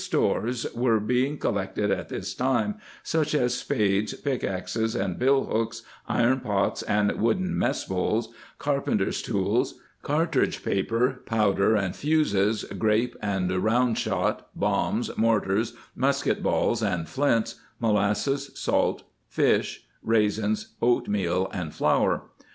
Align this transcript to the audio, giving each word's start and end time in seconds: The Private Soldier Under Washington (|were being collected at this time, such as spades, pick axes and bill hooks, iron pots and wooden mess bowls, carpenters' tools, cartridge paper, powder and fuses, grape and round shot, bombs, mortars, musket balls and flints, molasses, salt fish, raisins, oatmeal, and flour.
The 0.01 0.17
Private 0.17 0.31
Soldier 0.31 0.37
Under 0.37 0.49
Washington 0.57 0.81
(|were 0.81 0.99
being 0.99 1.37
collected 1.37 1.91
at 1.91 2.09
this 2.09 2.33
time, 2.33 2.75
such 3.03 3.35
as 3.35 3.53
spades, 3.53 4.15
pick 4.15 4.43
axes 4.43 4.95
and 4.95 5.19
bill 5.19 5.43
hooks, 5.45 5.83
iron 6.09 6.39
pots 6.39 6.81
and 6.81 7.11
wooden 7.21 7.55
mess 7.55 7.85
bowls, 7.85 8.29
carpenters' 8.57 9.21
tools, 9.21 9.75
cartridge 10.01 10.63
paper, 10.63 11.21
powder 11.27 11.75
and 11.75 11.95
fuses, 11.95 12.63
grape 12.63 13.15
and 13.21 13.51
round 13.51 13.95
shot, 13.99 14.49
bombs, 14.55 15.15
mortars, 15.17 15.73
musket 15.95 16.41
balls 16.41 16.81
and 16.81 17.07
flints, 17.07 17.61
molasses, 17.79 18.49
salt 18.55 19.03
fish, 19.29 19.83
raisins, 20.01 20.69
oatmeal, 20.81 21.47
and 21.53 21.75
flour. 21.75 22.23